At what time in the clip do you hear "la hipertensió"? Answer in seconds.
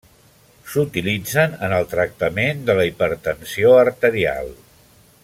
2.79-3.79